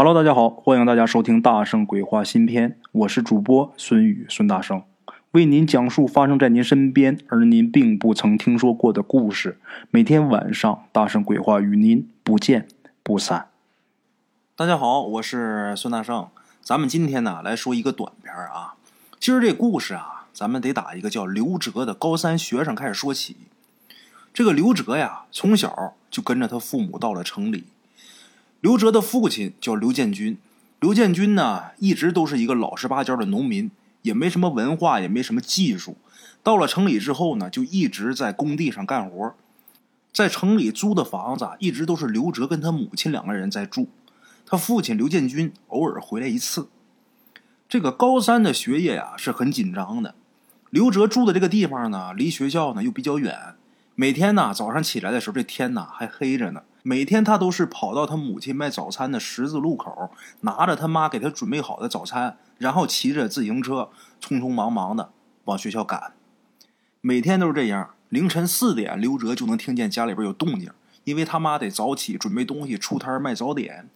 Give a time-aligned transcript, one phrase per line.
[0.00, 4.84] Hello，大家好，欢迎大家收听《大圣鬼话》新篇，我是主播孙宇孙大圣，
[5.32, 9.58] 为您讲述发生在您身边而您并不曾听说过的故事。
[9.90, 12.68] 每天晚上，《大圣鬼话》与您不见
[13.02, 13.48] 不散。
[14.54, 16.28] 大家好，我是孙大圣，
[16.60, 18.74] 咱们今天呢来说一个短片啊。
[19.18, 23.36] 今儿这故事啊，咱们得打一个叫刘哲的高三学生开始说起。
[24.32, 27.64] 这个刘哲呀，从小就跟着他父母到了城里。
[28.60, 30.36] 刘哲的父亲叫刘建军，
[30.80, 33.70] 刘建军呢一直都是一个老实巴交的农民，
[34.02, 35.96] 也没什么文化，也没什么技术。
[36.42, 39.34] 到了城里之后呢，就一直在工地上干活。
[40.12, 43.86] 在城里租的房子一直都是刘哲跟他母亲两个人在住，
[44.44, 46.68] 他父亲刘建军偶尔回来一次。
[47.68, 50.16] 这个高三的学业呀是很紧张的，
[50.70, 53.54] 刘哲住的这个地方呢离学校呢又比较远，
[53.94, 56.62] 每天呢早上起来的时候这天呢还黑着呢。
[56.88, 60.10] 每天他都是跑到他母亲卖早餐的十字路口，
[60.40, 63.90] 拿着他妈给他准备好的早餐，然后骑着自行车
[64.22, 65.10] 匆匆忙忙的
[65.44, 66.14] 往学校赶。
[67.02, 70.70] 每天都是这样，凌晨四点，刘哲就能听见家里边有动静，
[71.04, 73.90] 因为他妈得早起准备东西出摊卖早点。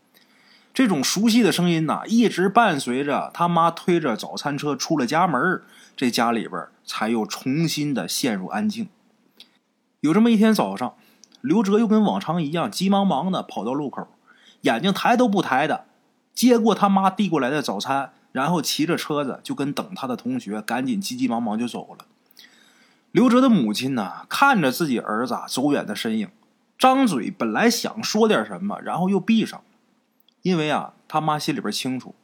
[0.75, 5.63] 这种熟悉的声音呐，一直伴随着他妈推着早餐车出了家门，
[5.97, 8.91] 这家里边才又重新的陷入安静。
[10.01, 10.93] 有这么一天早上。
[11.43, 14.09] 刘哲又跟往常一样，急忙忙的跑到路口，
[14.63, 15.85] 眼睛抬都不抬的
[16.33, 22.07] 接过他妈递过来的早餐，然后骑着车子就跟等他的同学赶紧急急忙忙就走了。
[23.11, 26.31] 刘哲的母亲呢，看着自己儿子走远的身影，
[26.79, 29.61] 张嘴本来想说点什么，然后又闭上，
[30.41, 32.15] 因为啊，他妈心里边清楚，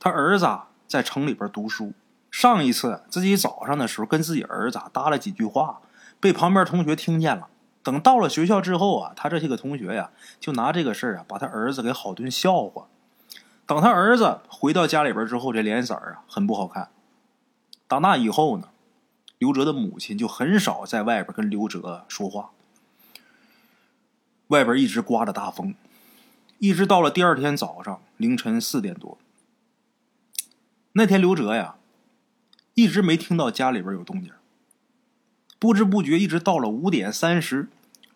[0.00, 0.48] 他儿子
[0.86, 1.92] 在城里边读书。
[2.30, 5.80] 上一次自己早上的时候跟自己儿子搭了几句话，
[6.20, 7.48] 被旁边同学听见了。
[7.88, 12.86] 等到了学校之后啊，他这些个同学呀，就拿这个事儿啊，把他儿子给好顿笑话。
[13.64, 16.90] 等他儿子回到家里边之后，这脸色啊，很不好看。
[17.86, 18.68] 打那以后呢，
[19.38, 22.50] 刘哲的母亲就很少在外边跟刘哲说话。
[24.48, 25.74] 外边一直刮着大风，
[26.58, 29.16] 一直到了第二天早上凌晨四点多。
[30.92, 31.76] 那天刘哲呀，
[32.74, 34.30] 一直没听到家里边有动静。
[35.58, 37.68] 不知不觉，一直到了五点三十。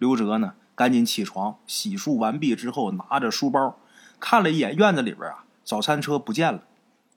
[0.02, 3.78] 刘哲呢，赶紧起床，洗漱完毕之后，拿着书包
[4.18, 6.64] 看了一眼院子里边啊，早餐车不见了。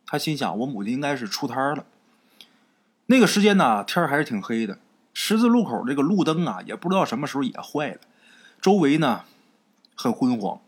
[0.06, 1.84] 他心想，我母亲应该是出摊了。
[3.07, 4.78] 那个时间呢，天还是挺黑的，
[5.16, 8.01] 十字路口这个路灯啊，也不知道什么时候也坏了，
[8.62, 9.24] 周围呢
[9.95, 10.62] 很昏黄，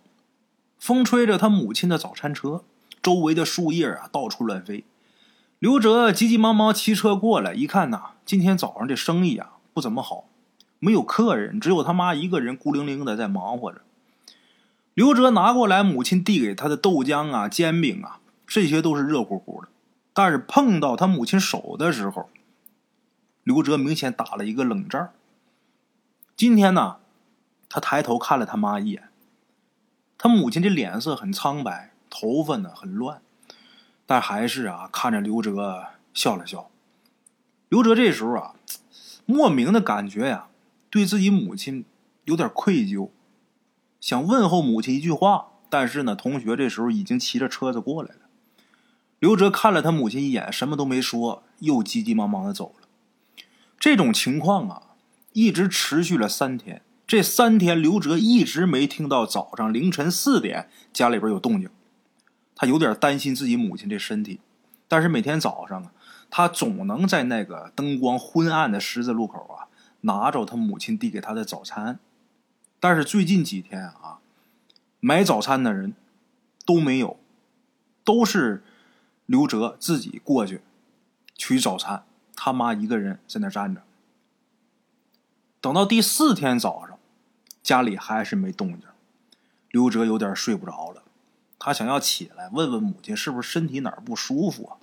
[0.79, 2.63] 风吹着他母亲的早餐车，
[2.99, 4.83] 周围的树叶啊到处乱飞。
[5.59, 10.25] 刘哲急急忙忙骑车过来，一看呐，今天早上这生意啊不怎么好。
[10.79, 13.81] 没有客人，只有他妈一个人孤零零的在忙活着。
[14.93, 19.67] 刘哲拿过来母亲递给他的豆浆啊、煎饼啊，这些都是热乎乎的。
[20.13, 22.29] 但是碰到他母亲手的时候，
[23.43, 25.11] 刘哲明显打了一个冷战。
[26.35, 26.97] 今天呢，
[27.69, 29.09] 他抬头看了他妈一眼，
[30.17, 33.21] 他母亲这脸色很苍白，头发呢很乱，
[34.07, 36.69] 但还是啊看着刘哲笑了笑。
[37.69, 38.55] 刘哲这时候啊，
[39.25, 40.47] 莫名的感觉呀。
[40.89, 41.85] 对自己母亲
[42.25, 43.09] 有点愧疚，
[43.99, 48.21] 想问候母亲一句话，但是呢，同学这时候已经骑着车子过来了。
[49.19, 52.87] 刘哲看了他母亲一眼，什么都没说，又急急忙忙的走了。
[53.79, 54.81] 这种情况啊，
[55.33, 56.81] 一直持续了三天。
[57.05, 61.69] 这三天，刘哲一直没听到早上凌晨四点家里边有动静，
[62.55, 64.39] 他有点担心自己母亲这身体。
[64.87, 65.91] 但是每天早上啊，
[66.29, 69.66] 他总能在那个灯光昏暗的十字路口啊。
[70.07, 71.99] 拿着他母亲递给他的早餐，
[72.79, 74.19] 但是最近几天啊，
[75.01, 75.93] 买早餐的人
[76.65, 77.19] 都没有，
[78.05, 78.63] 都是
[79.25, 80.61] 刘哲自己过去
[81.35, 83.83] 取早餐，他妈一个人在那站着。
[85.59, 86.97] 等到第四天早上，
[87.61, 88.87] 家里还是没动静，
[89.69, 91.03] 刘哲有点睡不着了，
[91.59, 94.77] 他想要起来问问母亲是不是身体哪儿不舒服啊。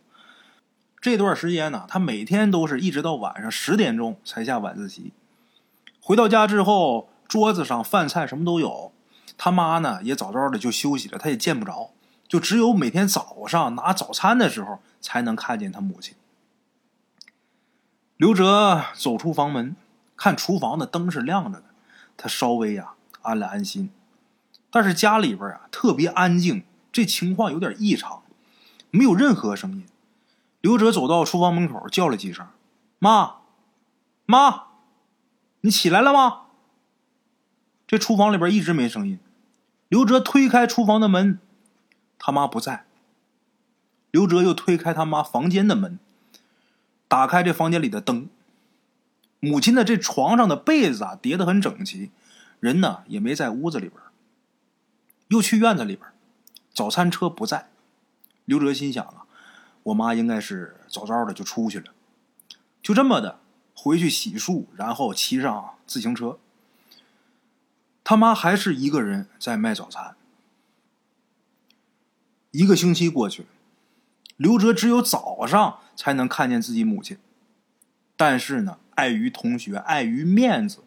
[1.05, 5.13] 这段时间呢，他每天都是一直到晚上十点钟才下晚自习。
[6.01, 8.91] 回到家之后，桌子上饭菜什么都有，
[9.37, 11.91] 他妈呢也早早的就休息了，他也见不着，
[12.27, 16.15] 就只有每天早上拿早餐的时候才能看见他母亲。
[18.17, 19.77] 刘哲走出房门，
[20.17, 21.67] 看厨房的灯是亮着的，
[22.17, 23.91] 他稍微呀安了安心。
[24.71, 28.23] 但是家里边啊特别安静，这情况有点异常，
[28.91, 29.85] 没有任何声音。
[30.65, 32.49] 刘哲走到厨房门口，叫了几声
[32.99, 33.41] ：“妈，
[34.25, 34.69] 妈，
[35.61, 36.45] 你起来了吗？”
[37.87, 39.19] 这厨房里边一直没声音。
[39.89, 41.39] 刘哲推开厨房的门，
[42.19, 42.87] 他妈不在。
[44.11, 45.99] 刘哲又推开他妈房间的门，
[47.09, 48.31] 打开这房间里的灯。
[49.41, 52.11] 母亲的这床上的被子啊叠得很整齐，
[52.59, 54.01] 人呢也没在屋子里边。
[55.29, 56.09] 又去院子里边，
[56.73, 57.69] 早餐车不在。
[58.47, 59.24] 刘哲心想啊，
[59.85, 61.93] 我妈应该是早早的就出去了。
[62.83, 63.41] 就这么的
[63.75, 66.39] 回去洗漱，然后骑上自行车。
[68.03, 70.17] 他妈还是一个人在卖早餐。
[72.51, 73.49] 一个星期过去了，
[74.37, 77.19] 刘哲只有早上才能看见自己母亲，
[78.17, 80.85] 但是呢，碍于同学，碍于面子，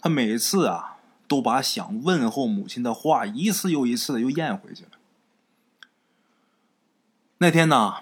[0.00, 0.96] 他每次啊
[1.28, 4.90] 都把想问候母亲的话一次又一次的又咽回去了。
[7.38, 7.98] 那天呢，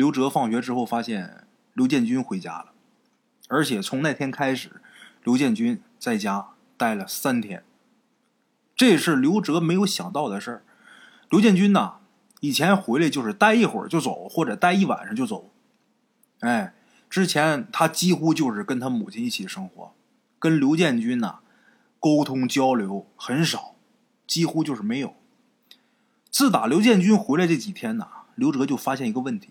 [0.00, 2.72] 刘哲放学之后发现刘建军回家了，
[3.48, 4.80] 而且从那天开始，
[5.22, 7.64] 刘建军在家待了三天。
[8.74, 10.64] 这是刘哲没有想到的事儿。
[11.28, 11.96] 刘建军呐，
[12.40, 15.50] 以前回来就是待一会儿就走，或者待一晚上就走。
[16.38, 16.72] 哎，
[17.10, 19.92] 之前他几乎就是跟他母亲一起生活，
[20.38, 21.40] 跟刘建军呐
[21.98, 23.74] 沟通交流很少，
[24.26, 25.14] 几乎就是没有。
[26.30, 29.50] 自打刘建军回来这几天呐，刘哲就发现一个问题：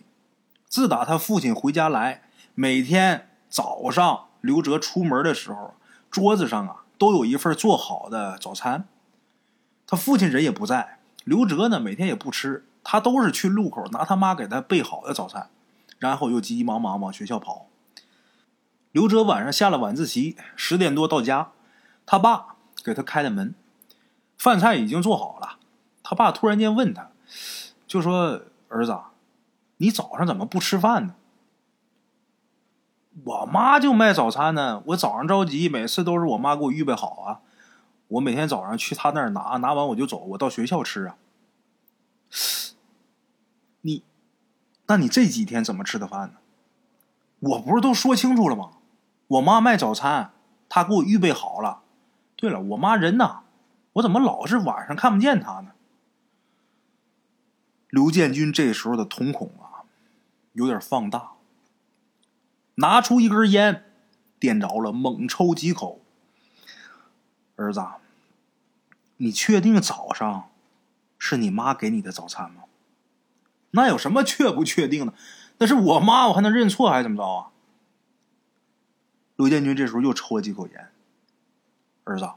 [0.70, 2.22] 自打他父亲回家来，
[2.54, 5.74] 每天早上刘哲出门的时候，
[6.12, 8.88] 桌子上啊都有一份做好的早餐。
[9.88, 11.00] 他父亲人也不在。
[11.24, 15.50] 刘哲呢，每天也不吃，他都是去路口拿他妈给他备好的早餐，
[15.98, 17.66] 然后又急急忙忙往学校跑。
[18.92, 21.52] 刘哲晚上下了晚自习，十点多到家，
[22.06, 23.56] 他爸给他开了门，
[24.38, 25.58] 饭菜已经做好了。
[26.04, 27.10] 他爸突然间问他，
[27.88, 28.96] 就说：“儿子，
[29.80, 31.16] 你早上怎么不吃饭呢？”
[33.26, 37.42] 我妈就卖早餐呢，我早上着急，每次都是我妈给我预备好啊。
[38.08, 41.18] 我每天早上去她那儿拿，拿完我就走，我到学校吃啊。
[43.82, 44.04] 你，
[44.88, 46.36] 那你这几天怎么吃的饭呢？
[47.40, 48.72] 我不是都说清楚了吗？
[49.28, 50.32] 我妈卖早餐，
[50.70, 51.82] 她给我预备好了。
[52.36, 53.42] 对了，我妈人呢？
[53.94, 55.72] 我怎么老是晚上看不见她呢？
[57.90, 59.69] 刘建军这时候的瞳孔啊，
[60.60, 61.36] 有点放大，
[62.76, 63.86] 拿出一根烟，
[64.38, 66.02] 点着了，猛抽几口。
[67.56, 67.82] 儿子，
[69.16, 70.50] 你确定早上
[71.18, 72.64] 是你妈给你的早餐吗？
[73.72, 75.14] 那有什么确不确定的？
[75.60, 77.52] 那是我妈，我还能认错还是怎么着啊？
[79.38, 80.92] 刘建军这时候又抽了几口烟。
[82.04, 82.30] 儿子，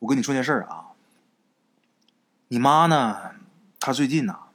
[0.00, 0.88] 我跟你说件事儿啊，
[2.48, 3.36] 你妈呢？
[3.80, 4.48] 她最近呐，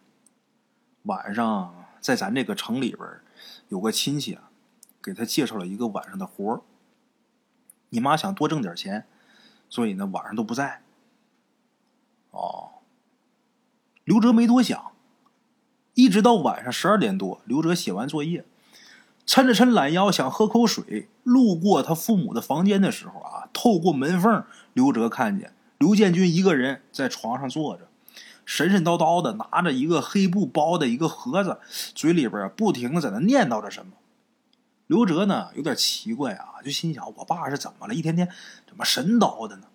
[1.04, 3.08] 晚上在咱这个城里边
[3.70, 4.50] 有个亲戚啊，
[5.02, 6.62] 给他介绍了一个晚上的活儿。
[7.90, 9.06] 你妈想多挣点钱。
[9.72, 10.82] 所以呢，晚上都不在。
[12.32, 12.82] 哦，
[14.04, 14.94] 刘哲没多想，
[15.94, 18.44] 一直到晚上十二点多，刘哲写完作业，
[19.28, 24.44] 抻了抻懒腰想喝口水，路过他父母的房间的时候啊，透过门缝，
[24.74, 27.89] 刘哲看见刘建军一个人在床上坐着，
[28.50, 31.60] 神神叨叨的拿着一个黑布包的一个盒子，
[31.94, 33.92] 嘴里边不停的在那念叨着什么。
[34.88, 37.94] 刘哲呢，有点奇怪啊，就心想：我爸是怎么了？
[37.94, 38.28] 一天天
[38.68, 39.68] 怎么神叨的呢？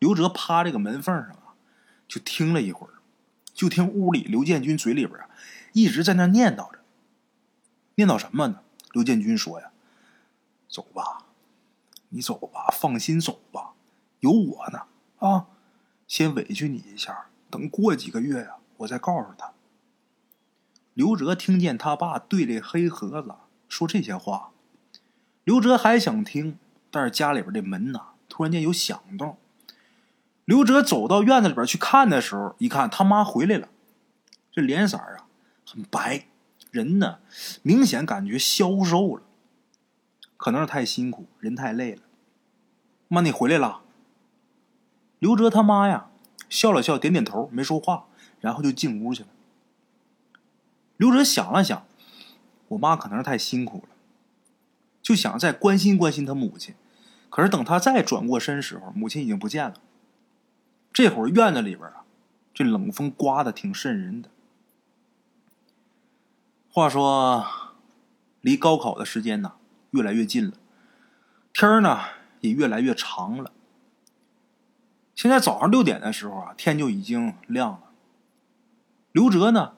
[0.00, 1.54] 刘哲趴这个门缝上啊，
[2.08, 2.94] 就听了一会儿，
[3.54, 5.30] 就听屋里刘建军嘴里边啊，
[5.72, 6.80] 一直在那念叨着，
[7.94, 8.62] 念叨什么呢？
[8.90, 9.70] 刘建军说：“呀，
[10.68, 11.26] 走吧，
[12.08, 13.74] 你走吧，放心走吧，
[14.18, 14.86] 有我呢
[15.20, 15.46] 啊，
[16.08, 19.52] 先委屈你一下，等过几个月呀，我再告诉他。”
[20.94, 23.32] 刘哲听见他爸对着黑盒子。
[23.68, 24.50] 说这些话，
[25.44, 26.58] 刘哲还想听，
[26.90, 29.38] 但是家里边的门呐，突然间有响动。
[30.44, 33.68] 刘哲走到院子里边去看的时候，一看他妈回来了，
[34.50, 35.24] 这脸色啊
[35.64, 36.26] 很白，
[36.70, 37.20] 人呢
[37.62, 39.22] 明显感觉消瘦了，
[40.36, 42.02] 可能是太辛苦，人太累了。
[43.08, 43.80] 妈，你回来了。
[45.18, 46.10] 刘哲他妈呀
[46.52, 48.04] 笑了笑，点点头，没说话，
[48.40, 49.28] 然后就进屋去了。
[50.98, 51.86] 刘哲想了想。
[52.68, 53.94] 我妈可能是太辛苦了，
[55.02, 56.74] 就想再关心关心她母亲。
[57.28, 59.74] 可是等他再转过身时候，母亲已经不见了。
[60.90, 62.04] 这会儿院子里边啊，
[62.54, 64.30] 这冷风刮的挺渗人的。
[66.70, 67.46] 话说，
[68.40, 69.52] 离高考的时间呢
[69.90, 70.54] 越来越近了，
[71.52, 72.00] 天儿呢
[72.40, 73.52] 也越来越长了。
[75.22, 77.78] 现在早上六点的时候啊，天就已经亮了。
[79.12, 79.74] 刘哲呢？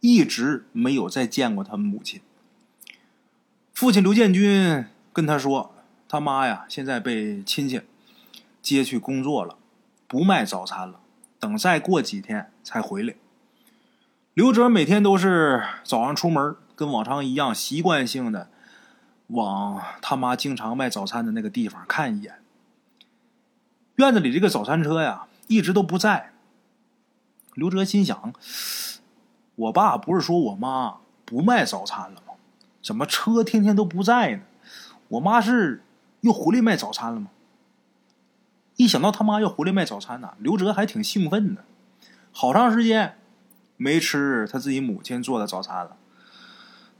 [0.00, 2.20] 一直没有再见过他母亲。
[3.72, 5.72] 父亲刘建军跟他说
[6.10, 7.82] ：“他妈呀，现在被亲戚
[8.60, 9.56] 接去工作了，
[10.08, 10.98] 不卖早餐了，
[11.38, 13.14] 等再过几天才回来。
[14.32, 18.50] 刘哲每天都是早上出门，跟往常一样，习惯性的
[19.28, 22.40] 往他妈经常卖早餐的那个地方看一眼。
[23.96, 26.32] 院子里这个早餐车呀，一直都不在。
[27.54, 28.32] 刘哲心想：
[29.54, 32.34] 我爸不是说我妈不卖早餐了吗？
[32.82, 34.42] 怎么车天天都不在呢？
[35.08, 35.82] 我妈是
[36.22, 37.28] 又回来卖早餐了吗？
[38.76, 41.64] 一想到他妈要回来卖早餐呢，刘哲还挺兴奋的。
[42.32, 43.16] 好长时间
[43.76, 45.96] 没吃他自己母亲做的早餐了。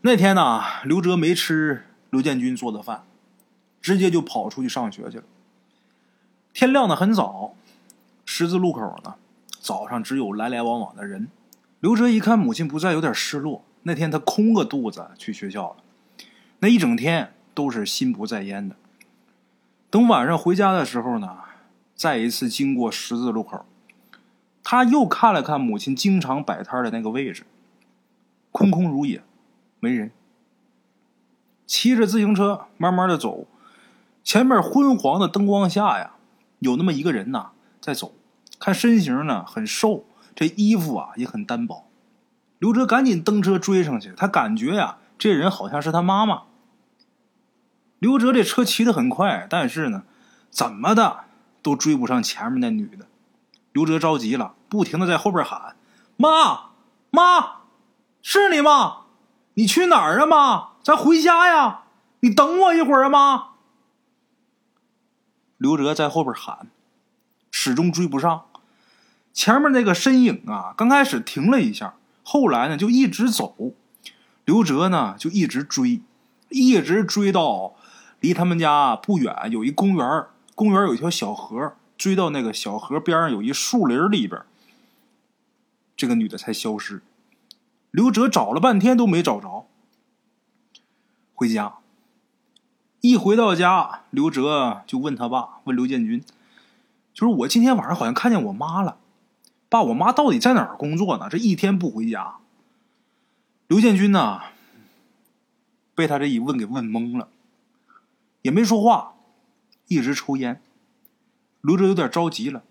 [0.03, 3.03] 那天呢，刘哲没吃刘建军做的饭，
[3.81, 5.25] 直接就跑出去上学去了。
[6.55, 7.53] 天亮的很早，
[8.25, 9.17] 十字路口呢，
[9.61, 11.29] 早上只有来来往往的人。
[11.81, 13.63] 刘哲一看母亲不在，有点失落。
[13.83, 15.77] 那天他空个肚子去学校了，
[16.61, 18.77] 那一整天都是心不在焉的。
[19.91, 21.41] 等晚上回家的时候呢。
[21.97, 23.65] 再一次经过十字路口，
[24.65, 27.47] 他又看了看母亲经常摆摊的那个位置，
[28.51, 29.23] 空空如也，
[29.79, 30.11] 没人。
[31.69, 33.47] 骑着自行车慢慢的走，
[34.25, 36.15] 前面昏黄的灯光下呀，
[36.65, 38.15] 有那么一个人呐在走，
[38.59, 41.89] 看身形呢很瘦，这衣服啊也很单薄。
[42.59, 46.45] 刘哲赶紧蹬车追上去，他感觉呀这人好像是他妈妈。
[47.99, 50.05] 刘哲这车骑得很快，但是呢，
[50.51, 51.25] 怎么的？
[51.63, 53.07] 都追不上前面那女的，
[53.73, 55.77] 刘哲着急了，不停的在后边喊
[56.17, 56.73] ：“妈
[57.11, 57.61] 妈，
[58.21, 59.05] 是你吗？
[59.55, 60.69] 你去哪儿啊，妈？
[60.83, 61.85] 咱回家呀！
[62.21, 63.47] 你等我一会儿啊，妈。”
[65.65, 66.67] 刘哲在后边喊，
[67.51, 68.45] 始终追不上。
[69.33, 73.73] 前面那个身影啊，刚开始停了一下，后来呢就一直走。
[74.45, 76.03] 刘哲呢就一直追，
[76.51, 77.77] 一直追到
[78.21, 84.43] 离他们家不远有一公园公园有一条小河，追到那个小河边上有一树林里边，
[85.97, 87.01] 这个女的才消失。
[87.91, 89.67] 刘哲找了半天都没找着。
[91.33, 91.79] 回家，
[93.05, 96.25] 一回到家，刘哲就问他爸，问刘建军，
[97.13, 98.97] 就是我今天晚上好像看见我妈了，
[99.69, 101.29] 爸，我妈到底在哪儿工作呢？
[101.29, 102.37] 这一天不回家。
[103.67, 104.41] 刘建军呢，
[105.95, 107.29] 被他这一问给问懵了，
[108.41, 109.13] 也没说话。
[109.89, 110.63] 一直抽烟，
[111.61, 112.63] 刘哲有点着急了，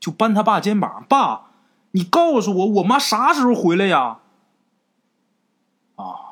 [0.00, 1.50] 就扳他爸肩膀：“爸，
[1.92, 4.18] 你告诉我，我妈啥时候回来呀？”
[5.94, 6.23] 啊，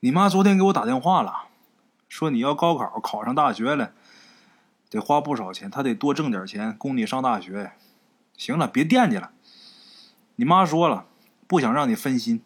[0.00, 1.48] 你妈昨天给我打电话了，
[2.08, 3.92] 说你要高考考上大学了，
[4.88, 7.72] 得花不少钱，她得多挣点钱供你上大学。
[8.36, 9.32] 行了，别惦记了。
[10.36, 11.04] 你妈说了，
[11.46, 12.42] 不想让你分心。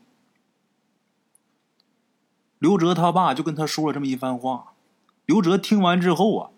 [2.58, 4.72] 刘哲他爸就跟他说了这么一番话。
[5.26, 6.50] 刘哲听完之后啊，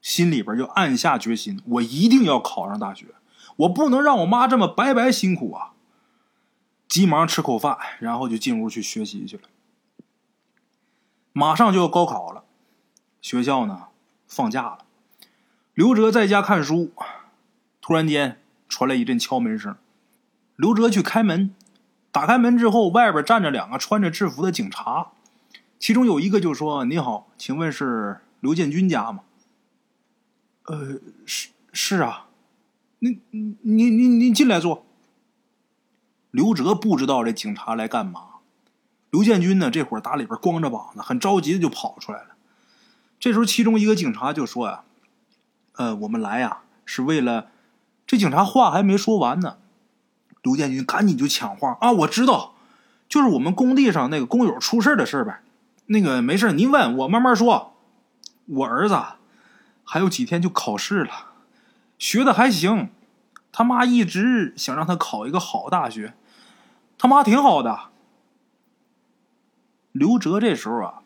[0.00, 3.06] 心里边就暗下决心：我一定要考上大学，
[3.56, 5.72] 我不能让我妈这么白白辛苦啊！
[6.86, 9.42] 急忙吃口饭，然后就进屋去学习去了。
[11.36, 12.44] 马上就要高考了，
[13.20, 13.88] 学校呢
[14.28, 14.78] 放假了，
[15.74, 16.92] 刘哲在家看书，
[17.80, 19.76] 突然间传来一阵敲门声。
[20.54, 21.52] 刘哲去开门，
[22.12, 25.08] 打开门之后，外边站着两个穿着制服的警察。
[25.80, 29.24] 其中有一个就说：“你好，请问是刘建军家吗
[30.66, 32.28] ？”“呃，是是啊，
[33.00, 34.86] 你你你你你进来坐。”
[36.30, 38.33] 刘哲不知道这警察来干嘛。
[39.14, 42.30] 刘建军呢，这会儿打里边光着膀子，很着急的就跑出来了。
[43.20, 44.82] 这时候，其中一个警察就说：“呀，
[45.76, 47.46] 呃，我们来呀，是为了……”
[48.08, 49.58] 这警察话还没说完呢，
[50.42, 52.54] 刘建军赶紧就抢话：“啊，我知道，
[53.08, 55.42] 就是我们工地上那个工友出事的事呗。”
[55.86, 57.76] 那个没事，您问我慢慢说。
[58.46, 59.00] 我儿子
[59.84, 61.28] 还有几天就考试了，
[62.00, 62.90] 学的还行。
[63.52, 66.14] 他妈一直想让他考一个好大学，
[66.98, 67.93] 他妈挺好的。
[69.94, 71.02] 刘哲这时候啊，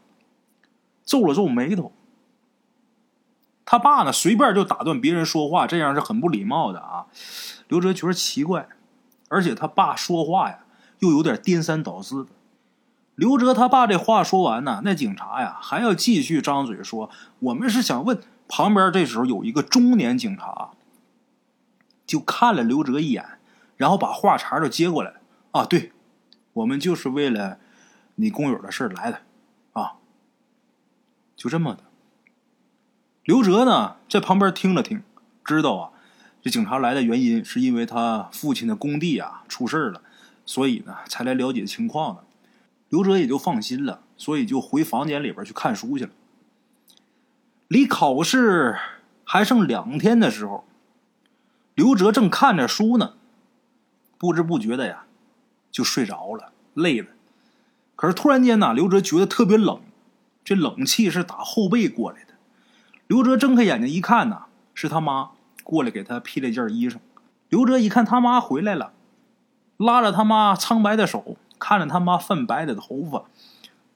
[1.04, 1.92] 皱了皱眉头。
[3.66, 7.04] 他爸呢，随便就打断别人说话，这样是很不礼貌的啊。
[7.68, 8.66] 刘哲觉得奇怪，
[9.28, 10.60] 而且他爸说话呀，
[11.00, 12.26] 又有点颠三倒四。
[13.14, 18.18] 刘哲他爸这话说完呢，那警察呀还要继续张嘴说：“我们是想问。”
[18.48, 20.70] 旁边这时候有一个中年警察，
[22.06, 23.22] 就看了刘哲一眼，
[23.76, 25.20] 然后把话茬就接过来了
[25.52, 25.92] ：“啊，对，
[26.54, 27.58] 我们就是为了
[28.20, 29.20] 你工友的事来的，
[29.72, 29.94] 啊，
[31.36, 31.84] 就这么的。”
[33.24, 35.02] 刘哲呢在旁边听了听，
[35.44, 35.92] 知道啊，
[36.42, 40.02] 这警察来的原因是因为他父亲的工地啊出事了，
[40.44, 42.24] 所以呢才来了解情况的。
[42.88, 46.10] 刘哲也就放心了，所以就回房间里边去看书去了。
[47.68, 48.78] 离考试
[49.24, 50.64] 还剩两天的时候，
[51.74, 53.12] 刘哲正看着书呢，
[54.16, 55.04] 不知不觉的呀，
[55.70, 57.08] 就睡着了，累了。
[58.00, 59.80] 可是突然间呢，刘哲觉得特别冷，
[60.44, 62.34] 这冷气是打后背过来的。
[63.08, 65.30] 刘哲睁开眼睛一看呢，是他妈
[65.64, 66.98] 过来给他披了一件衣裳。
[67.48, 68.92] 刘哲一看他妈回来了，
[69.76, 73.24] 拉着他妈苍白的手，看着他妈泛白的头发，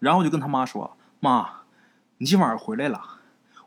[0.01, 1.61] 然后就跟他妈说：“妈，
[2.19, 3.01] 你今晚上回来了，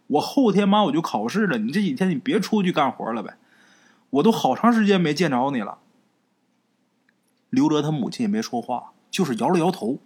[0.07, 3.37] 我后天妈我就考试了，你这几天你别出去干活了呗。
[4.09, 5.77] 我都好长时间没见着你了。”
[7.49, 9.99] 刘哲他母亲也没说话，就是摇了摇头，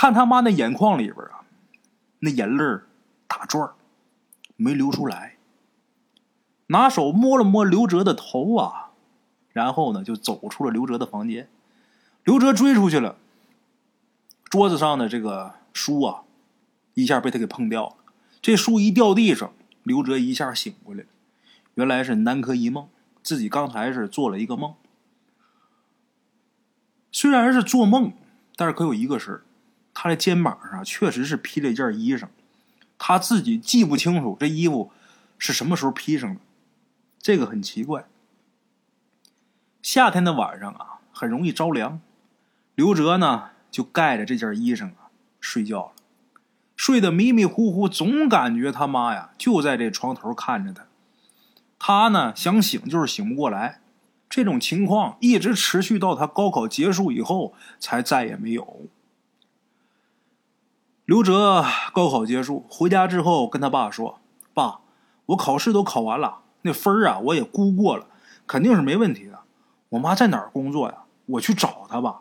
[0.00, 1.44] 看他妈那眼眶里边啊，
[2.20, 2.64] 那眼泪
[3.28, 3.70] 打转
[4.56, 5.36] 没流出来。
[6.68, 8.92] 拿手摸了摸刘哲的头啊，
[9.52, 11.50] 然后呢，就走出了刘哲的房间。
[12.24, 13.16] 刘哲追出去了，
[14.44, 16.22] 桌子上的这个书啊，
[16.94, 17.96] 一下被他给碰掉了。
[18.40, 19.52] 这书一掉地上，
[19.82, 21.06] 刘哲一下醒过来了，
[21.74, 22.88] 原来是南柯一梦，
[23.22, 24.74] 自己刚才是做了一个梦。
[27.12, 28.14] 虽然是做梦，
[28.56, 29.44] 但是可有一个事
[29.94, 32.28] 他的肩膀上确实是披了一件衣裳，
[32.98, 34.90] 他自己记不清楚这衣服
[35.38, 36.40] 是什么时候披上的。
[37.18, 38.06] 这个很奇怪。
[39.82, 42.00] 夏天的晚上啊，很容易着凉。
[42.74, 45.92] 刘哲呢，就盖着这件衣裳啊睡觉了，
[46.76, 50.86] 睡得迷迷糊糊，总感觉他妈呀就在这床头看着他。
[51.78, 53.80] 他呢想醒就是醒不过来，
[54.28, 58.82] 这种情况一直持续到他高考结束以后，才再也没有。
[61.10, 64.20] 刘哲高考结束回家之后，跟他爸说
[64.54, 64.78] ：“爸，
[65.26, 68.06] 我考试都考完了。”那分儿啊，我也估过了，
[68.46, 69.40] 肯定是没问题的。
[69.88, 70.98] 我妈在哪儿工作呀？
[71.26, 72.20] 我去找她吧。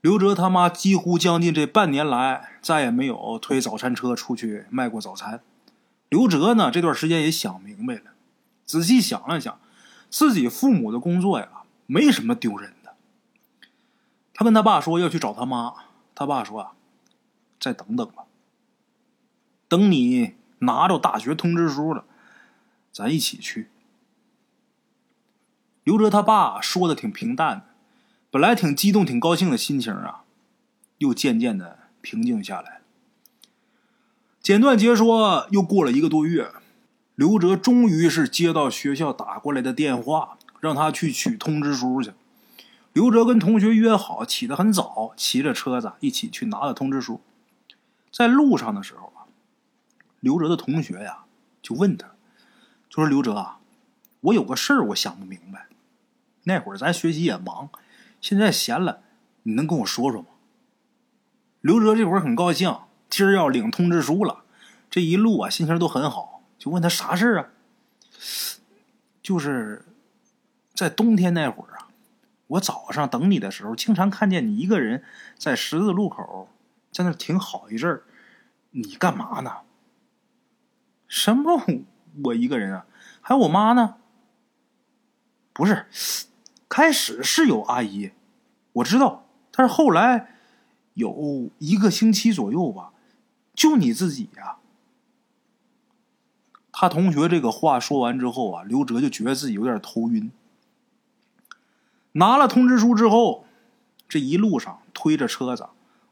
[0.00, 5.40] 刘哲他妈几乎将近这半年来再也没有推早餐车出去卖过早餐。
[6.08, 8.14] 刘哲呢，这段时间也想明白了，
[8.64, 9.56] 仔细想了想，
[10.10, 11.48] 自己父母的工作呀，
[11.86, 12.94] 没什么丢人的。
[14.34, 15.72] 他跟他爸说要去找他妈，
[16.12, 16.72] 他爸说啊，
[17.58, 18.24] 再等等吧，
[19.68, 22.04] 等你拿着大学通知书了。
[22.92, 23.68] 咱一起去。
[25.84, 27.64] 刘哲他爸说的挺平淡的，
[28.30, 30.24] 本来挺激动、挺高兴的心情啊，
[30.98, 32.80] 又渐渐的平静下来。
[34.40, 36.52] 简短截说，又过了一个多月，
[37.14, 42.12] 刘哲终于是接到学校打过来的电话，让他去取通知书去。
[42.92, 47.20] 刘哲跟同学约好，起得很早，骑着车子一起去拿了通知书。
[48.16, 49.28] 在路上的时候啊，
[50.20, 51.26] 刘哲的同学呀
[51.60, 52.12] 就问他。
[52.88, 53.60] 就说刘哲啊，
[54.22, 55.66] 我有个事儿，我想不明白。
[56.44, 57.68] 那会儿咱学习也忙，
[58.22, 59.02] 现在闲了，
[59.42, 60.28] 你能跟我说说吗？
[61.60, 62.74] 刘哲这会儿很高兴，
[63.10, 64.44] 今儿要领通知书了，
[64.88, 66.42] 这一路啊心情都很好。
[66.58, 67.48] 就问他啥事儿啊？
[69.22, 69.84] 就是
[70.72, 71.88] 在冬天那会儿啊，
[72.46, 75.04] 我早上等你的时候，经常看见你一个人
[75.36, 76.48] 在十字路口，
[76.90, 78.04] 在那停好一阵儿。
[78.76, 79.62] 你干嘛呢？
[81.08, 81.62] 什么？
[82.24, 82.86] 我一个人啊，
[83.22, 83.96] 还有我妈呢。
[85.54, 85.86] 不是，
[86.68, 88.12] 开始是有阿姨，
[88.74, 90.36] 我知道，但是后来
[90.92, 92.92] 有一个星期左右吧，
[93.54, 94.58] 就你自己呀。
[96.70, 100.30] 他同学这个话说完之后啊，刘哲就觉得自己有点头晕。
[102.12, 103.46] 拿了通知书之后，
[104.06, 105.66] 这一路上推着车子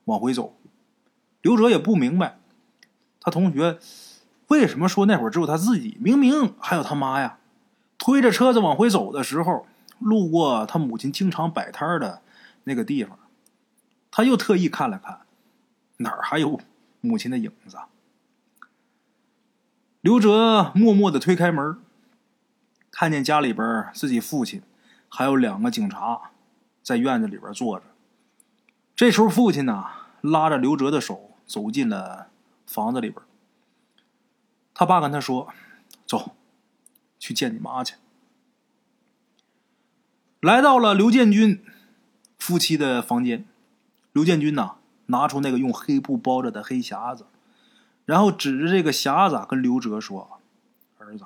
[0.07, 0.57] 往回走，
[1.43, 2.39] 刘哲也不明白，
[3.25, 3.81] 他同学。
[4.49, 5.97] 为什么说那会儿只有他自己？
[5.99, 7.39] 明明还有他妈呀！
[7.97, 9.67] 推着车子往回走的时候，
[9.99, 12.21] 路过他母亲经常摆摊的
[12.65, 13.19] 那个地方，
[14.11, 15.21] 他又特意看了看，
[15.97, 16.61] 哪儿还有
[17.01, 17.79] 母亲的影子？
[20.03, 21.79] 刘哲默默的推开门，
[22.91, 24.61] 看见家里边自己父亲
[25.09, 26.33] 还有两个警察
[26.83, 27.85] 在院子里边坐着。
[28.95, 29.87] 这时候，父亲呢
[30.21, 32.29] 拉着刘哲的手走进了
[32.67, 33.21] 房子里边。
[34.73, 35.53] 他爸跟他说
[36.07, 36.35] ：“走，
[37.19, 37.95] 去见你妈去。”
[40.41, 41.65] 来到了刘建军
[42.39, 43.47] 夫妻的房间，
[44.13, 47.27] 刘建军呐，拿出那个用黑布包着的黑匣子，
[48.05, 50.41] 然后指着这个匣子跟刘哲说
[50.99, 51.25] ：“儿子，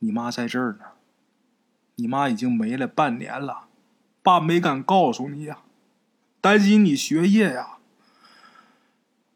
[0.00, 0.84] 你妈在这儿呢。
[1.96, 3.66] 你妈已经没了半年了，
[4.22, 5.62] 爸没敢告诉你呀，
[6.40, 7.77] 担心你学业呀。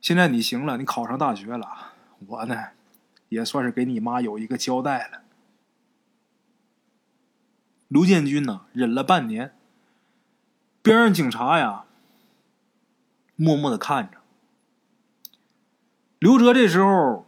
[0.03, 1.93] 现在你行了，你考上大学了，
[2.27, 2.57] 我呢？”
[3.31, 5.23] 也算是给你妈有一个交代了。
[7.89, 9.55] 卢建军呢，忍了半年。
[10.83, 11.85] 边上警察呀，
[13.37, 14.19] 默默的看着。
[16.19, 17.25] 刘哲这时候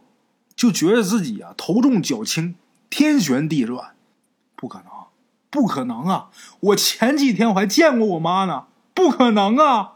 [0.55, 2.55] 就觉得自己啊头重脚轻，
[2.91, 3.95] 天旋地转，
[4.55, 4.87] 不可能，
[5.49, 6.29] 不可能啊！
[6.59, 9.94] 我前几天我还见过我妈呢，不可能啊！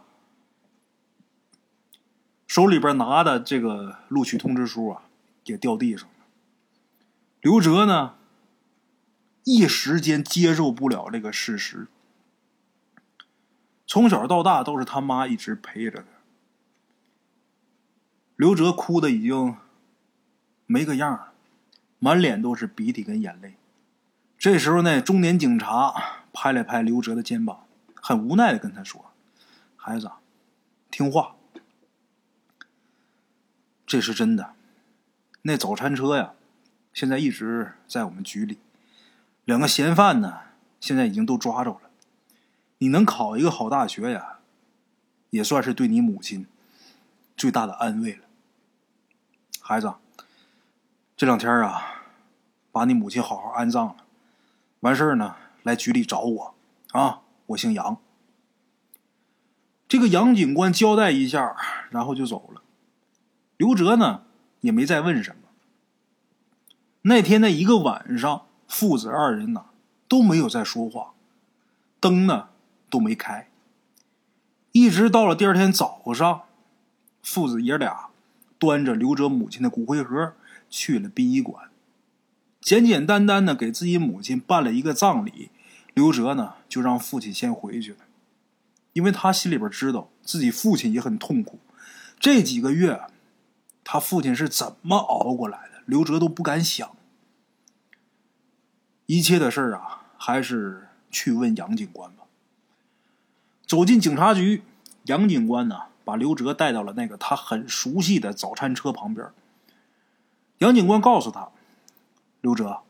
[2.60, 5.04] 手里边拿的这个录取通知书啊，
[5.46, 6.26] 也掉地上了。
[7.40, 8.16] 刘哲呢，
[9.46, 11.88] 一时间接受不了这个事实。
[13.88, 16.08] 从小到大都是他妈一直陪着他。
[18.36, 19.56] 刘哲哭的已经
[20.66, 21.32] 没个样了，
[22.00, 23.54] 满脸都是鼻涕跟眼泪。
[24.38, 29.12] 这时候，那中年警察拍了拍刘哲的肩膀，很无奈的跟他说
[29.78, 30.12] ：“孩子，
[30.92, 31.38] 听话。
[33.90, 34.54] 这是真的。
[35.42, 36.34] 那早餐车呀，
[36.94, 38.60] 现在一直在我们局里。
[39.46, 40.42] 两个嫌犯呢，
[40.80, 41.90] 现在已经都抓着了。
[42.78, 44.38] 你能考一个好大学呀，
[45.32, 46.46] 也算是对你母亲
[47.36, 48.26] 最大的安慰了。
[49.60, 49.92] 孩子，
[51.18, 52.04] 这两天啊，
[52.72, 53.96] 把你母亲好好安葬了。”
[54.82, 56.56] 完事儿呢，来局里找我，
[56.92, 57.98] 啊，我姓杨。
[59.88, 61.58] 这个杨警官交代一下，
[61.90, 62.62] 然后就走了。
[63.60, 64.24] 刘哲呢，
[64.62, 65.50] 也没再问什么。
[67.02, 69.66] 那天那一个晚上，父子二人呢
[70.08, 71.12] 都没有再说话，
[72.00, 72.48] 灯呢
[72.90, 73.50] 都没开。
[74.72, 76.44] 一直到了第二天早上，
[77.22, 78.08] 父子爷俩
[78.58, 80.34] 端着刘哲母亲的骨灰盒
[80.70, 81.70] 去了殡仪馆。
[82.62, 85.50] 简简单单的给自己母亲办了一个葬礼，
[85.94, 87.98] 刘哲呢就让父亲先回去了，
[88.94, 91.60] 因为他心里边知道自己父亲也很痛苦，
[92.18, 93.02] 这几个月
[93.84, 96.90] 他父亲是怎么熬过来的，刘哲都不敢想。
[99.06, 102.24] 一切的事儿啊，还是去问杨警官吧。
[103.66, 104.64] 走进警察局，
[105.04, 109.28] 杨警官呢把刘哲带到了那个他很熟悉的早餐车旁边。
[110.60, 111.50] 杨警官告诉他。
[112.42, 112.84] 刘哲，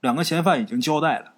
[0.00, 1.34] 两个嫌犯已经交代了。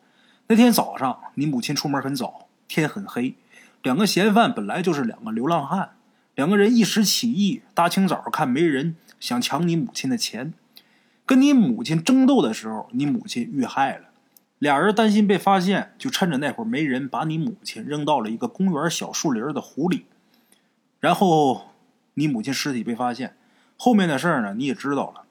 [0.47, 3.35] 那天早上，你母亲出门很早，天很黑。
[3.83, 5.97] 两个嫌犯本来就是两个流浪汉，
[6.39, 10.55] 两个人一时起意，大清早看没人，想抢你母亲的钱。
[11.27, 14.11] 跟你母亲争斗的时候，你母亲遇害了。
[14.61, 20.07] 俩人担心被发现，就趁着那会儿没人，把你母亲扔到了一个公园小树林的湖里。
[21.01, 21.73] 然后，
[22.15, 23.37] 你母亲尸体被发现，
[23.77, 25.25] 后面的事儿呢，你也知道了。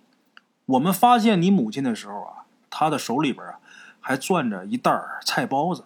[0.65, 3.59] 我们发现你母亲的时候啊，她的手里边啊
[4.01, 4.91] 还攥着一袋
[5.23, 5.85] 菜包子。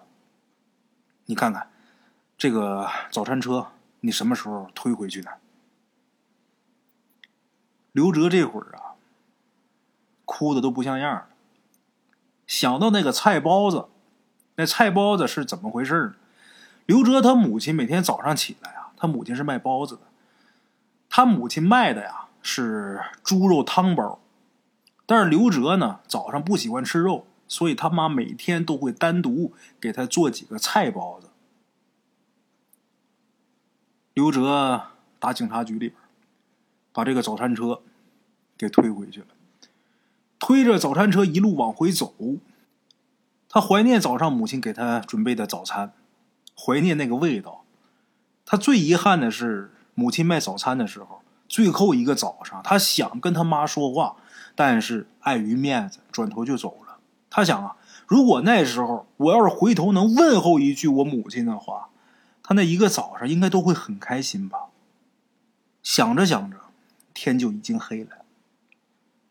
[1.28, 1.68] 你看看，
[2.36, 3.68] 这个早餐车
[4.02, 5.32] 你什么时候推回去的？
[7.92, 8.96] 刘哲这会儿啊，
[10.26, 11.28] 哭的都不像样了。
[12.46, 13.88] 想到那个菜包子，
[14.56, 16.16] 那菜包子是怎么回事呢？
[16.86, 20.02] 刘哲他母亲每天早上起来啊，他母亲是卖包子的，
[21.10, 24.20] 他母亲卖的呀是猪肉汤包。
[25.06, 31.31] 但是刘哲呢，早上不喜欢吃肉，所以他妈每天都会单独给他做几个菜包子。
[34.22, 34.84] 刘哲
[35.18, 35.94] 打警察局里边，
[36.94, 37.82] 把这个早餐车
[38.56, 39.26] 给推回去了。
[40.38, 42.14] 推着早餐车一路往回走，
[43.50, 45.94] 他怀念早上母亲给他准备的早餐，
[46.56, 47.64] 怀念那个味道。
[48.46, 54.18] 他最遗憾的是，母亲卖早餐的时候，最后一个早上，他想跟他妈说话。
[54.54, 57.00] 但是碍于面子，转头就走了。
[57.32, 61.90] 他想啊，如果那时候我要是回头能问候一句我母亲的话，
[62.44, 64.68] 他那一个早上应该都会很开心吧。
[65.84, 66.58] 想着想着，
[67.14, 68.26] 天就已经黑了。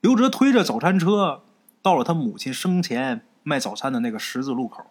[0.01, 1.43] 刘哲推着早餐车
[1.83, 4.87] 到了他母亲生前卖早餐的那个十字路口。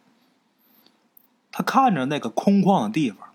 [1.51, 3.33] 他看着那个空旷的地方，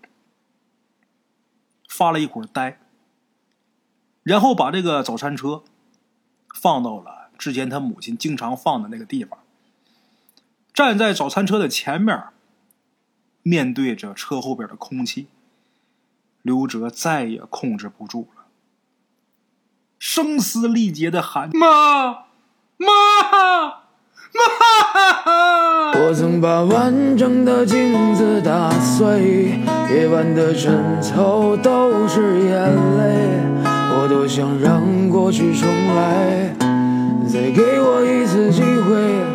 [1.89, 2.79] 发了一会儿呆，
[4.23, 5.63] 然后把这个早餐车。
[6.53, 9.39] 放到了之前他母亲经常放的那个地方。
[10.73, 12.17] 站在早餐车的前面，
[13.47, 15.27] 面对着车后边的空气，
[16.41, 18.45] 刘哲再也控制不住了，
[19.99, 21.67] 声嘶力竭的喊：“妈，
[22.77, 22.87] 妈，
[24.33, 24.41] 妈！”
[25.93, 29.59] 我曾把完整的镜子打碎，
[29.93, 33.39] 夜晚的枕头都是眼泪。
[33.63, 36.55] 我多想让过去重来，
[37.31, 39.34] 再给我一次机会。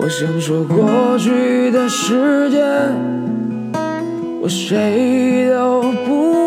[0.00, 2.62] 我想说，过去的时间，
[4.40, 6.37] 我谁都不